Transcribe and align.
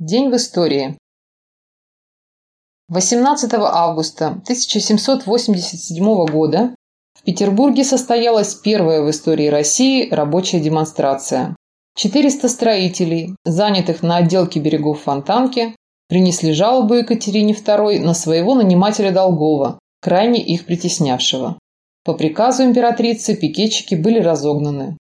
День 0.00 0.30
в 0.30 0.36
истории. 0.36 0.96
18 2.88 3.52
августа 3.52 4.28
1787 4.28 6.24
года 6.24 6.74
в 7.12 7.22
Петербурге 7.22 7.84
состоялась 7.84 8.54
первая 8.54 9.02
в 9.02 9.10
истории 9.10 9.48
России 9.48 10.08
рабочая 10.08 10.60
демонстрация. 10.60 11.54
400 11.96 12.48
строителей, 12.48 13.36
занятых 13.44 14.02
на 14.02 14.16
отделке 14.16 14.58
берегов 14.58 15.02
Фонтанки, 15.02 15.76
принесли 16.08 16.54
жалобу 16.54 16.94
Екатерине 16.94 17.52
II 17.52 18.00
на 18.00 18.14
своего 18.14 18.54
нанимателя 18.54 19.12
Долгова, 19.12 19.78
крайне 20.00 20.42
их 20.42 20.64
притеснявшего. 20.64 21.58
По 22.06 22.14
приказу 22.14 22.64
императрицы 22.64 23.36
пикетчики 23.36 23.96
были 23.96 24.18
разогнаны. 24.20 24.96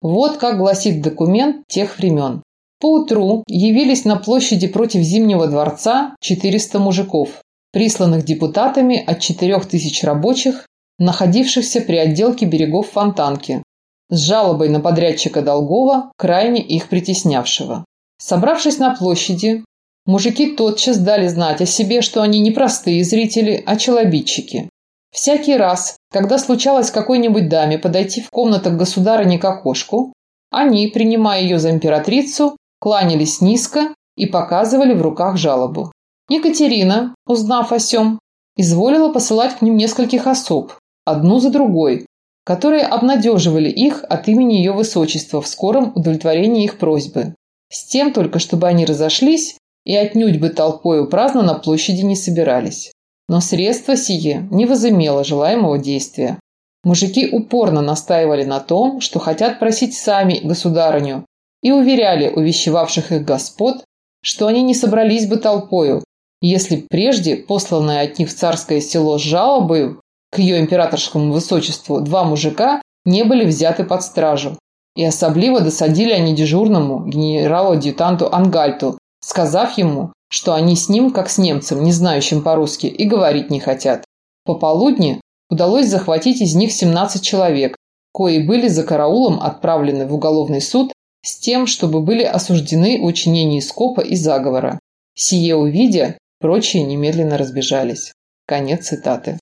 Вот 0.00 0.38
как 0.38 0.58
гласит 0.58 1.00
документ 1.00 1.62
тех 1.68 1.96
времен. 1.98 2.42
Поутру 2.82 3.44
явились 3.46 4.04
на 4.04 4.16
площади 4.16 4.66
против 4.66 5.02
Зимнего 5.02 5.46
дворца 5.46 6.16
400 6.20 6.80
мужиков, 6.80 7.40
присланных 7.70 8.24
депутатами 8.24 9.00
от 9.06 9.20
4000 9.20 10.04
рабочих, 10.04 10.66
находившихся 10.98 11.80
при 11.80 11.94
отделке 11.94 12.44
берегов 12.44 12.90
Фонтанки, 12.90 13.62
с 14.10 14.18
жалобой 14.18 14.68
на 14.68 14.80
подрядчика 14.80 15.42
Долгова, 15.42 16.10
крайне 16.16 16.60
их 16.60 16.88
притеснявшего. 16.88 17.84
Собравшись 18.18 18.78
на 18.78 18.96
площади, 18.96 19.64
мужики 20.04 20.56
тотчас 20.56 20.98
дали 20.98 21.28
знать 21.28 21.60
о 21.60 21.66
себе, 21.66 22.02
что 22.02 22.20
они 22.20 22.40
не 22.40 22.50
простые 22.50 23.04
зрители, 23.04 23.62
а 23.64 23.76
челобитчики. 23.76 24.68
Всякий 25.12 25.56
раз, 25.56 25.98
когда 26.10 26.36
случалось 26.36 26.90
какой-нибудь 26.90 27.48
даме 27.48 27.78
подойти 27.78 28.20
в 28.20 28.30
комнату 28.30 28.70
к 28.70 28.76
государыне 28.76 29.38
к 29.38 29.44
окошку, 29.44 30.12
они, 30.50 30.88
принимая 30.88 31.42
ее 31.42 31.60
за 31.60 31.70
императрицу, 31.70 32.56
кланялись 32.82 33.40
низко 33.40 33.94
и 34.16 34.26
показывали 34.26 34.92
в 34.92 35.02
руках 35.02 35.36
жалобу. 35.36 35.92
Екатерина, 36.28 37.14
узнав 37.26 37.70
о 37.70 37.78
сём, 37.78 38.18
изволила 38.56 39.12
посылать 39.12 39.56
к 39.56 39.62
ним 39.62 39.76
нескольких 39.76 40.26
особ, 40.26 40.72
одну 41.04 41.38
за 41.38 41.50
другой, 41.50 42.06
которые 42.44 42.82
обнадеживали 42.82 43.70
их 43.70 44.04
от 44.08 44.26
имени 44.26 44.54
ее 44.54 44.72
высочества 44.72 45.40
в 45.40 45.46
скором 45.46 45.92
удовлетворении 45.94 46.64
их 46.64 46.78
просьбы. 46.78 47.36
С 47.70 47.86
тем 47.86 48.12
только, 48.12 48.40
чтобы 48.40 48.66
они 48.66 48.84
разошлись 48.84 49.56
и 49.84 49.94
отнюдь 49.94 50.40
бы 50.40 50.48
толпою 50.48 51.08
праздно 51.08 51.42
на 51.42 51.54
площади 51.54 52.02
не 52.02 52.16
собирались. 52.16 52.90
Но 53.28 53.40
средство 53.40 53.96
сие 53.96 54.48
не 54.50 54.66
возымело 54.66 55.22
желаемого 55.22 55.78
действия. 55.78 56.40
Мужики 56.82 57.28
упорно 57.30 57.80
настаивали 57.80 58.42
на 58.42 58.58
том, 58.58 59.00
что 59.00 59.20
хотят 59.20 59.60
просить 59.60 59.94
сами 59.96 60.40
государыню 60.42 61.24
и 61.62 61.70
уверяли 61.70 62.28
увещевавших 62.28 63.12
их 63.12 63.24
господ, 63.24 63.84
что 64.22 64.46
они 64.46 64.62
не 64.62 64.74
собрались 64.74 65.26
бы 65.26 65.36
толпою, 65.36 66.04
если 66.40 66.76
прежде 66.76 67.36
посланное 67.36 68.02
от 68.02 68.18
них 68.18 68.28
в 68.28 68.34
царское 68.34 68.80
село 68.80 69.18
с 69.18 69.22
жалобой 69.22 69.96
к 70.30 70.38
ее 70.38 70.60
императорскому 70.60 71.32
высочеству 71.32 72.00
два 72.00 72.24
мужика 72.24 72.82
не 73.04 73.24
были 73.24 73.44
взяты 73.44 73.84
под 73.84 74.02
стражу. 74.02 74.58
И 74.94 75.04
особливо 75.04 75.60
досадили 75.60 76.12
они 76.12 76.34
дежурному 76.34 77.06
генералу-адъютанту 77.06 78.32
Ангальту, 78.32 78.98
сказав 79.20 79.78
ему, 79.78 80.12
что 80.28 80.54
они 80.54 80.76
с 80.76 80.88
ним, 80.88 81.10
как 81.12 81.30
с 81.30 81.38
немцем, 81.38 81.82
не 81.82 81.92
знающим 81.92 82.42
по-русски, 82.42 82.86
и 82.86 83.04
говорить 83.04 83.50
не 83.50 83.60
хотят. 83.60 84.04
Пополудни 84.44 85.20
удалось 85.48 85.86
захватить 85.86 86.40
из 86.40 86.54
них 86.54 86.72
17 86.72 87.22
человек, 87.22 87.76
кои 88.12 88.40
были 88.40 88.68
за 88.68 88.84
караулом 88.84 89.40
отправлены 89.40 90.06
в 90.06 90.14
уголовный 90.14 90.60
суд 90.60 90.91
с 91.24 91.38
тем, 91.38 91.66
чтобы 91.66 92.02
были 92.02 92.22
осуждены 92.22 93.00
в 93.00 93.04
учинении 93.04 93.60
скопа 93.60 94.00
и 94.00 94.16
заговора. 94.16 94.78
Сие 95.14 95.56
увидя, 95.56 96.18
прочие 96.40 96.82
немедленно 96.82 97.38
разбежались. 97.38 98.12
Конец 98.46 98.88
цитаты. 98.88 99.38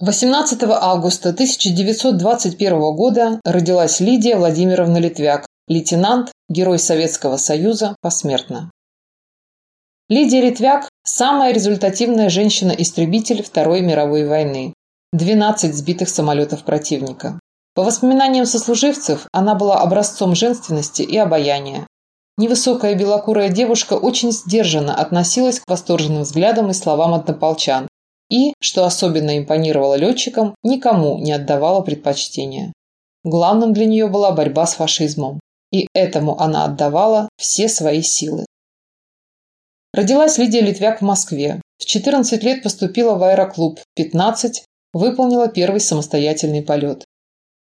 18 0.00 0.62
августа 0.62 1.30
1921 1.30 2.78
года 2.94 3.40
родилась 3.44 3.98
Лидия 3.98 4.36
Владимировна 4.36 4.98
Литвяк, 4.98 5.46
лейтенант, 5.66 6.30
герой 6.48 6.78
Советского 6.78 7.36
Союза, 7.36 7.96
посмертно. 8.00 8.70
Лидия 10.08 10.40
Литвяк– 10.40 10.88
самая 11.04 11.52
результативная 11.52 12.30
женщина-истребитель 12.30 13.42
Второй 13.42 13.80
мировой 13.80 14.26
войны. 14.26 14.72
12 15.12 15.74
сбитых 15.74 16.08
самолетов 16.08 16.64
противника. 16.64 17.40
По 17.78 17.84
воспоминаниям 17.84 18.44
сослуживцев, 18.44 19.28
она 19.30 19.54
была 19.54 19.76
образцом 19.76 20.34
женственности 20.34 21.02
и 21.02 21.16
обаяния. 21.16 21.86
Невысокая 22.36 22.96
белокурая 22.96 23.50
девушка 23.50 23.92
очень 23.92 24.32
сдержанно 24.32 24.96
относилась 24.96 25.60
к 25.60 25.70
восторженным 25.70 26.22
взглядам 26.22 26.70
и 26.70 26.74
словам 26.74 27.14
однополчан 27.14 27.86
и, 28.30 28.54
что 28.58 28.84
особенно 28.84 29.38
импонировало 29.38 29.94
летчикам, 29.94 30.56
никому 30.64 31.20
не 31.20 31.30
отдавала 31.30 31.80
предпочтения. 31.80 32.72
Главным 33.22 33.72
для 33.72 33.86
нее 33.86 34.08
была 34.08 34.32
борьба 34.32 34.66
с 34.66 34.74
фашизмом, 34.74 35.38
и 35.70 35.86
этому 35.94 36.36
она 36.40 36.64
отдавала 36.64 37.28
все 37.36 37.68
свои 37.68 38.02
силы. 38.02 38.44
Родилась 39.94 40.36
Лидия 40.36 40.62
Литвяк 40.62 41.00
в 41.00 41.04
Москве. 41.04 41.62
В 41.78 41.84
14 41.84 42.42
лет 42.42 42.64
поступила 42.64 43.14
в 43.14 43.22
аэроклуб, 43.22 43.78
в 43.78 43.84
15 43.94 44.64
выполнила 44.92 45.46
первый 45.46 45.78
самостоятельный 45.78 46.62
полет. 46.62 47.04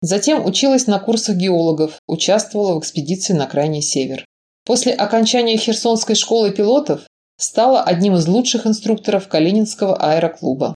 Затем 0.05 0.45
училась 0.45 0.85
на 0.85 0.99
курсах 0.99 1.35
геологов, 1.35 1.99
участвовала 2.05 2.75
в 2.75 2.79
экспедиции 2.79 3.33
на 3.33 3.47
Крайний 3.47 3.81
Север. 3.81 4.23
После 4.63 4.93
окончания 4.93 5.57
Херсонской 5.57 6.13
школы 6.13 6.51
пилотов 6.51 7.07
стала 7.39 7.81
одним 7.81 8.15
из 8.15 8.27
лучших 8.27 8.67
инструкторов 8.67 9.27
Калининского 9.27 9.97
аэроклуба. 9.97 10.75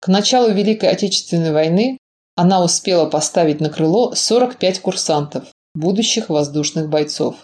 К 0.00 0.08
началу 0.08 0.50
Великой 0.50 0.88
Отечественной 0.88 1.52
войны 1.52 1.98
она 2.34 2.60
успела 2.60 3.08
поставить 3.08 3.60
на 3.60 3.70
крыло 3.70 4.16
45 4.16 4.80
курсантов, 4.80 5.44
будущих 5.76 6.28
воздушных 6.28 6.88
бойцов. 6.88 7.36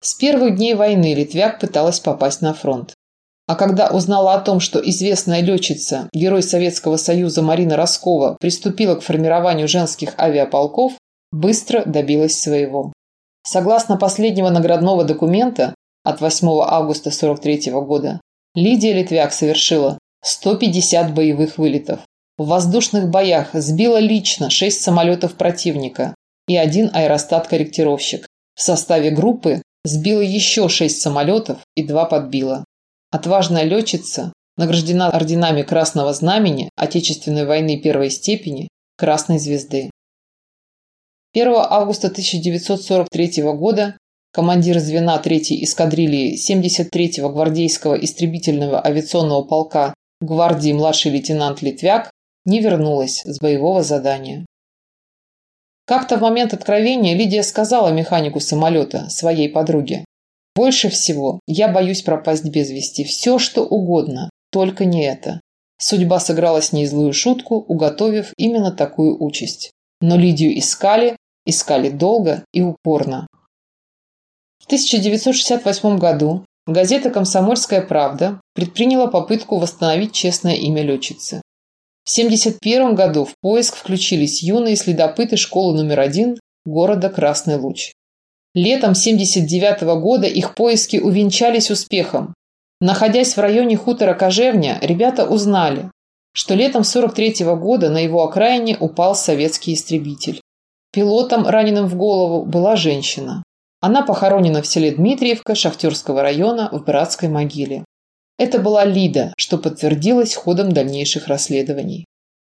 С 0.00 0.14
первых 0.14 0.54
дней 0.54 0.74
войны 0.74 1.14
Литвяк 1.14 1.58
пыталась 1.58 1.98
попасть 1.98 2.42
на 2.42 2.54
фронт. 2.54 2.94
А 3.50 3.56
когда 3.56 3.88
узнала 3.88 4.34
о 4.34 4.40
том, 4.40 4.60
что 4.60 4.78
известная 4.78 5.40
летчица, 5.40 6.08
герой 6.12 6.40
Советского 6.40 6.96
Союза 6.96 7.42
Марина 7.42 7.74
Роскова, 7.74 8.36
приступила 8.38 8.94
к 8.94 9.02
формированию 9.02 9.66
женских 9.66 10.14
авиаполков, 10.20 10.92
быстро 11.32 11.82
добилась 11.84 12.40
своего. 12.40 12.92
Согласно 13.44 13.96
последнего 13.96 14.50
наградного 14.50 15.02
документа 15.02 15.74
от 16.04 16.20
8 16.20 16.46
августа 16.46 17.08
1943 17.08 17.72
года, 17.72 18.20
Лидия 18.54 18.92
Литвяк 18.92 19.32
совершила 19.32 19.98
150 20.22 21.12
боевых 21.12 21.58
вылетов. 21.58 21.98
В 22.38 22.46
воздушных 22.46 23.10
боях 23.10 23.48
сбила 23.54 23.96
лично 23.96 24.48
6 24.48 24.80
самолетов 24.80 25.34
противника 25.34 26.14
и 26.46 26.56
один 26.56 26.88
аэростат-корректировщик. 26.94 28.28
В 28.54 28.62
составе 28.62 29.10
группы 29.10 29.60
сбила 29.84 30.20
еще 30.20 30.68
6 30.68 31.02
самолетов 31.02 31.58
и 31.74 31.82
2 31.82 32.04
подбила. 32.04 32.64
Отважная 33.12 33.64
летчица 33.64 34.32
награждена 34.56 35.10
орденами 35.10 35.62
Красного 35.62 36.12
Знамени 36.12 36.70
Отечественной 36.76 37.44
войны 37.44 37.80
первой 37.80 38.08
степени 38.08 38.68
Красной 38.96 39.40
Звезды. 39.40 39.90
1 41.34 41.52
августа 41.56 42.06
1943 42.06 43.42
года 43.54 43.96
командир 44.32 44.78
звена 44.78 45.20
3-й 45.20 45.64
эскадрильи 45.64 46.36
73-го 46.36 47.30
гвардейского 47.30 47.94
истребительного 47.94 48.84
авиационного 48.84 49.42
полка 49.42 49.92
гвардии 50.20 50.72
младший 50.72 51.10
лейтенант 51.10 51.62
Литвяк 51.62 52.12
не 52.44 52.60
вернулась 52.60 53.22
с 53.24 53.40
боевого 53.40 53.82
задания. 53.82 54.46
Как-то 55.84 56.16
в 56.16 56.20
момент 56.20 56.54
откровения 56.54 57.16
Лидия 57.16 57.42
сказала 57.42 57.88
механику 57.88 58.38
самолета, 58.38 59.10
своей 59.10 59.48
подруге, 59.48 60.04
больше 60.54 60.88
всего 60.90 61.40
я 61.46 61.68
боюсь 61.68 62.02
пропасть 62.02 62.44
без 62.44 62.70
вести. 62.70 63.04
Все, 63.04 63.38
что 63.38 63.64
угодно, 63.64 64.30
только 64.50 64.84
не 64.84 65.04
это. 65.04 65.40
Судьба 65.78 66.20
сыграла 66.20 66.60
с 66.60 66.72
ней 66.72 66.86
злую 66.86 67.12
шутку, 67.12 67.56
уготовив 67.56 68.32
именно 68.36 68.70
такую 68.70 69.22
участь. 69.22 69.70
Но 70.00 70.16
Лидию 70.16 70.58
искали, 70.58 71.16
искали 71.46 71.88
долго 71.88 72.44
и 72.52 72.62
упорно. 72.62 73.26
В 74.58 74.66
1968 74.66 75.98
году 75.98 76.44
газета 76.66 77.10
«Комсомольская 77.10 77.80
правда» 77.80 78.40
предприняла 78.54 79.06
попытку 79.06 79.58
восстановить 79.58 80.12
честное 80.12 80.54
имя 80.54 80.82
летчицы. 80.82 81.40
В 82.04 82.12
1971 82.12 82.94
году 82.94 83.24
в 83.24 83.34
поиск 83.40 83.76
включились 83.76 84.42
юные 84.42 84.76
следопыты 84.76 85.36
школы 85.36 85.76
номер 85.76 86.00
один 86.00 86.38
города 86.64 87.08
Красный 87.08 87.56
Луч. 87.56 87.92
Летом 88.54 88.94
79 88.94 89.82
-го 89.82 90.00
года 90.00 90.26
их 90.26 90.54
поиски 90.54 90.96
увенчались 90.96 91.70
успехом. 91.70 92.34
Находясь 92.80 93.36
в 93.36 93.40
районе 93.40 93.76
хутора 93.76 94.14
Кожевня, 94.14 94.78
ребята 94.82 95.26
узнали, 95.26 95.90
что 96.32 96.54
летом 96.54 96.82
43 96.82 97.44
-го 97.44 97.56
года 97.56 97.90
на 97.90 97.98
его 97.98 98.24
окраине 98.24 98.76
упал 98.80 99.14
советский 99.14 99.74
истребитель. 99.74 100.40
Пилотом, 100.92 101.46
раненым 101.46 101.86
в 101.86 101.94
голову, 101.96 102.44
была 102.44 102.74
женщина. 102.74 103.44
Она 103.80 104.02
похоронена 104.02 104.62
в 104.62 104.66
селе 104.66 104.90
Дмитриевка 104.90 105.54
Шахтерского 105.54 106.22
района 106.22 106.68
в 106.72 106.84
братской 106.84 107.28
могиле. 107.28 107.84
Это 108.36 108.58
была 108.58 108.84
Лида, 108.84 109.32
что 109.36 109.58
подтвердилось 109.58 110.34
ходом 110.34 110.72
дальнейших 110.72 111.28
расследований. 111.28 112.04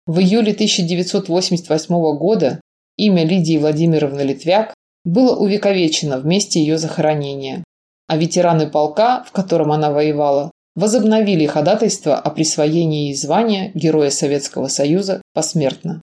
В 0.07 0.21
июле 0.21 0.53
1988 0.53 2.19
года 2.19 2.61
имя 2.97 3.25
Лидии 3.25 3.57
Владимировны 3.57 4.21
Литвяк 4.21 4.75
было 5.07 5.37
увековечено 5.37 6.19
в 6.19 6.27
месте 6.27 6.61
ее 6.61 6.77
захоронения, 6.77 7.65
а 8.09 8.17
ветераны 8.17 8.69
полка, 8.69 9.23
в 9.23 9.31
котором 9.31 9.71
она 9.73 9.91
воевала, 9.91 10.51
возобновили 10.75 11.47
ходатайство 11.47 12.19
о 12.19 12.31
присвоении 12.31 13.07
ей 13.07 13.15
звания 13.15 13.71
Героя 13.73 14.11
Советского 14.11 14.67
Союза 14.67 15.23
посмертно. 15.33 16.03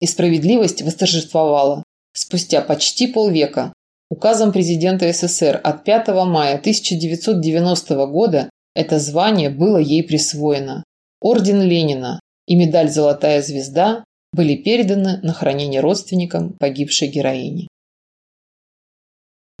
И 0.00 0.06
справедливость 0.06 0.82
восторжествовала 0.82 1.82
спустя 2.12 2.60
почти 2.60 3.06
полвека 3.06 3.72
указом 4.10 4.52
президента 4.52 5.10
СССР 5.10 5.58
от 5.64 5.84
5 5.84 6.08
мая 6.26 6.56
1990 6.58 8.06
года 8.06 8.50
это 8.74 8.98
звание 8.98 9.48
было 9.48 9.78
ей 9.78 10.02
присвоено. 10.02 10.84
Орден 11.20 11.62
Ленина 11.62 12.20
и 12.46 12.56
медаль 12.56 12.90
«Золотая 12.90 13.40
звезда» 13.40 14.04
были 14.34 14.56
переданы 14.56 15.20
на 15.22 15.32
хранение 15.32 15.80
родственникам 15.80 16.52
погибшей 16.58 17.08
героини. 17.08 17.68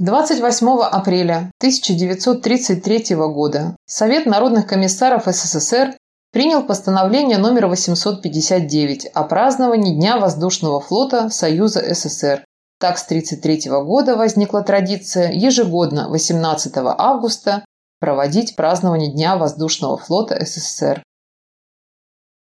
28 0.00 0.68
апреля 0.82 1.52
1933 1.58 3.14
года 3.14 3.76
Совет 3.86 4.26
народных 4.26 4.66
комиссаров 4.66 5.26
СССР 5.26 5.96
принял 6.32 6.64
постановление 6.64 7.38
номер 7.38 7.68
859 7.68 9.06
о 9.14 9.22
праздновании 9.22 9.94
Дня 9.94 10.18
воздушного 10.18 10.80
флота 10.80 11.30
Союза 11.30 11.94
СССр. 11.94 12.44
Так 12.80 12.98
с 12.98 13.04
1933 13.04 13.70
года 13.70 14.16
возникла 14.16 14.62
традиция 14.62 15.30
ежегодно 15.30 16.08
18 16.08 16.72
августа 16.76 17.64
проводить 18.00 18.56
празднование 18.56 19.12
Дня 19.12 19.36
воздушного 19.36 19.96
флота 19.96 20.44
СССР. 20.44 21.04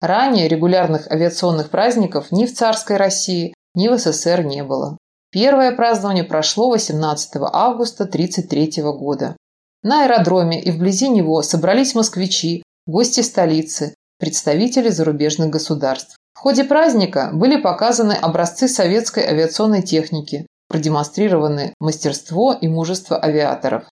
Ранее 0.01 0.47
регулярных 0.47 1.09
авиационных 1.11 1.69
праздников 1.69 2.31
ни 2.31 2.47
в 2.47 2.53
царской 2.53 2.97
России, 2.97 3.53
ни 3.75 3.87
в 3.87 3.97
СССР 3.97 4.43
не 4.43 4.63
было. 4.63 4.97
Первое 5.31 5.75
празднование 5.75 6.23
прошло 6.23 6.71
18 6.71 7.33
августа 7.53 8.05
1933 8.05 8.83
года. 8.83 9.37
На 9.83 10.03
аэродроме 10.03 10.61
и 10.61 10.71
вблизи 10.71 11.07
него 11.07 11.43
собрались 11.43 11.93
москвичи, 11.93 12.63
гости 12.87 13.21
столицы, 13.21 13.93
представители 14.19 14.89
зарубежных 14.89 15.51
государств. 15.51 16.17
В 16.33 16.39
ходе 16.39 16.63
праздника 16.63 17.29
были 17.33 17.61
показаны 17.61 18.13
образцы 18.13 18.67
советской 18.67 19.23
авиационной 19.23 19.83
техники, 19.83 20.47
продемонстрированы 20.67 21.75
мастерство 21.79 22.53
и 22.53 22.67
мужество 22.67 23.23
авиаторов. 23.23 23.83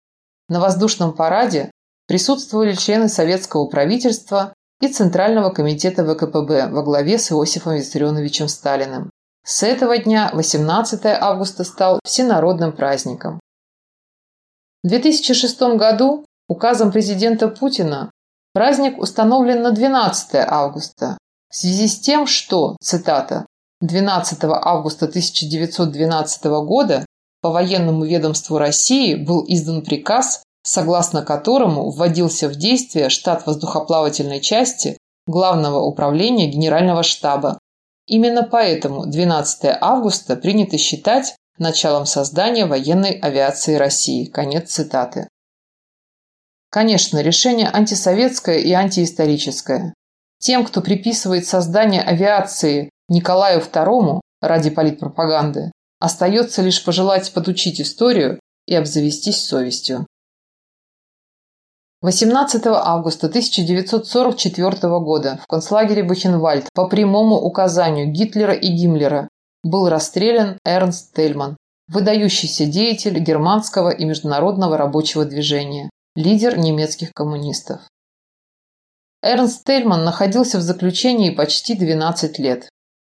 На 0.48 0.58
воздушном 0.58 1.12
параде 1.12 1.70
присутствовали 2.06 2.72
члены 2.72 3.08
советского 3.08 3.66
правительства 3.66 4.54
и 4.80 4.88
Центрального 4.88 5.50
комитета 5.50 6.04
ВКПБ 6.04 6.68
во 6.68 6.82
главе 6.82 7.18
с 7.18 7.32
Иосифом 7.32 7.74
Виссарионовичем 7.74 8.48
Сталиным. 8.48 9.10
С 9.44 9.62
этого 9.62 9.98
дня 9.98 10.30
18 10.34 11.00
августа 11.06 11.64
стал 11.64 12.00
всенародным 12.04 12.72
праздником. 12.72 13.40
В 14.84 14.88
2006 14.88 15.60
году 15.76 16.24
указом 16.48 16.92
президента 16.92 17.48
Путина 17.48 18.10
праздник 18.52 18.98
установлен 18.98 19.62
на 19.62 19.72
12 19.72 20.34
августа 20.46 21.18
в 21.50 21.56
связи 21.56 21.88
с 21.88 21.98
тем, 21.98 22.26
что, 22.26 22.76
цитата, 22.80 23.46
12 23.80 24.44
августа 24.44 25.06
1912 25.06 26.44
года 26.44 27.06
по 27.40 27.50
военному 27.50 28.04
ведомству 28.04 28.58
России 28.58 29.14
был 29.14 29.44
издан 29.48 29.82
приказ, 29.82 30.42
согласно 30.68 31.22
которому 31.22 31.90
вводился 31.90 32.48
в 32.48 32.56
действие 32.56 33.08
штат 33.08 33.46
воздухоплавательной 33.46 34.40
части 34.40 34.98
Главного 35.26 35.80
управления 35.80 36.46
Генерального 36.46 37.02
штаба 37.02 37.58
Именно 38.08 38.42
поэтому 38.42 39.06
12 39.06 39.76
августа 39.80 40.34
принято 40.36 40.78
считать 40.78 41.36
началом 41.58 42.06
создания 42.06 42.64
военной 42.64 43.12
авиации 43.12 43.74
России. 43.74 44.24
Конец 44.24 44.70
цитаты. 44.70 45.28
Конечно, 46.70 47.20
решение 47.20 47.68
антисоветское 47.70 48.58
и 48.58 48.72
антиисторическое. 48.72 49.92
Тем, 50.38 50.64
кто 50.64 50.80
приписывает 50.80 51.46
создание 51.46 52.00
авиации 52.00 52.90
Николаю 53.08 53.60
II 53.60 54.20
ради 54.40 54.70
политпропаганды, 54.70 55.70
остается 55.98 56.62
лишь 56.62 56.82
пожелать 56.82 57.30
подучить 57.32 57.80
историю 57.80 58.40
и 58.66 58.74
обзавестись 58.74 59.44
совестью. 59.44 60.06
18 62.00 62.64
августа 62.66 63.26
1944 63.26 64.70
года 65.00 65.40
в 65.42 65.46
концлагере 65.48 66.04
Бухенвальд 66.04 66.68
по 66.72 66.86
прямому 66.86 67.34
указанию 67.34 68.12
Гитлера 68.12 68.52
и 68.52 68.68
Гиммлера 68.68 69.28
был 69.64 69.88
расстрелян 69.88 70.58
Эрнст 70.64 71.12
Тельман, 71.12 71.56
выдающийся 71.88 72.66
деятель 72.66 73.18
германского 73.18 73.90
и 73.90 74.04
международного 74.04 74.76
рабочего 74.76 75.24
движения, 75.24 75.90
лидер 76.14 76.56
немецких 76.56 77.12
коммунистов. 77.12 77.80
Эрнст 79.20 79.64
Тельман 79.64 80.04
находился 80.04 80.58
в 80.58 80.62
заключении 80.62 81.30
почти 81.30 81.74
12 81.74 82.38
лет. 82.38 82.68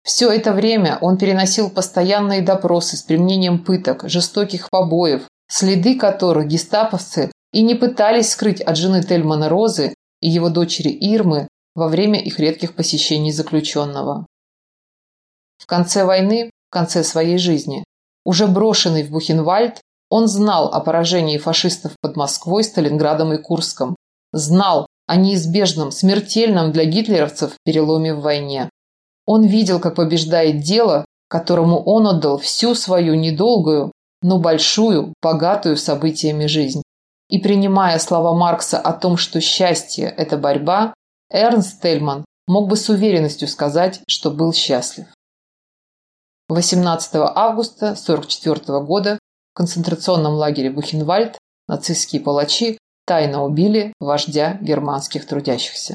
Все 0.05 0.31
это 0.31 0.55
время 0.55 0.97
он 1.03 1.19
переносил 1.19 1.69
постоянные 1.69 2.41
допросы 2.41 2.97
с 2.97 3.03
применением 3.03 3.63
пыток, 3.63 4.09
жестоких 4.09 4.71
побоев, 4.71 5.29
следы 5.51 5.99
которых 5.99 6.47
гестаповцы 6.47 7.31
и 7.53 7.63
не 7.63 7.75
пытались 7.75 8.31
скрыть 8.31 8.61
от 8.61 8.77
жены 8.77 9.03
Тельмана 9.03 9.49
Розы 9.49 9.95
и 10.21 10.29
его 10.29 10.49
дочери 10.51 10.91
Ирмы 10.91 11.49
во 11.75 11.89
время 11.89 12.21
их 12.21 12.39
редких 12.39 12.75
посещений 12.75 13.33
заключенного. 13.33 14.27
В 15.59 15.67
конце 15.67 16.05
войны, 16.05 16.51
в 16.69 16.73
конце 16.73 17.05
своей 17.05 17.39
жизни, 17.39 17.85
уже 18.25 18.47
брошенный 18.47 19.03
в 19.03 19.11
Бухенвальд, 19.11 19.81
он 20.09 20.27
знал 20.27 20.69
о 20.73 20.81
поражении 20.81 21.39
фашистов 21.39 21.93
под 22.01 22.17
Москвой, 22.17 22.65
Сталинградом 22.65 23.33
и 23.33 23.39
Курском, 23.39 23.97
знал 24.33 24.87
о 25.07 25.17
неизбежном, 25.17 25.91
смертельном 25.91 26.73
для 26.73 26.85
гитлеровцев 26.85 27.55
переломе 27.65 28.15
в 28.15 28.21
войне. 28.21 28.69
Он 29.27 29.45
видел, 29.45 29.81
как 29.81 29.97
побеждает 29.97 30.61
дело, 30.61 31.05
которому 31.29 31.83
он 31.83 32.07
отдал 32.07 32.39
всю 32.39 32.75
свою 32.75 33.15
недолгую, 33.15 33.93
но 34.23 34.39
большую, 34.39 35.15
богатую 35.23 35.77
событиями 35.77 36.47
жизнь. 36.47 36.83
И 37.31 37.39
принимая 37.39 37.99
слова 38.01 38.35
Маркса 38.35 38.79
о 38.79 38.93
том, 38.93 39.17
что 39.17 39.41
счастье– 39.41 40.13
это 40.17 40.37
борьба, 40.37 40.93
Эрнст 41.31 41.81
Тельман 41.81 42.25
мог 42.49 42.69
бы 42.69 42.77
с 42.77 42.89
уверенностью 42.89 43.47
сказать, 43.47 44.01
что 44.09 44.33
был 44.33 44.53
счастлив. 44.53 45.07
18 46.49 47.15
августа 47.15 47.91
1944 47.91 48.81
года 48.81 49.19
в 49.53 49.57
концентрационном 49.57 50.35
лагере 50.35 50.71
Бухенвальд 50.71 51.39
нацистские 51.69 52.21
палачи 52.21 52.79
тайно 53.07 53.45
убили 53.45 53.93
вождя 54.01 54.59
германских 54.61 55.25
трудящихся. 55.25 55.89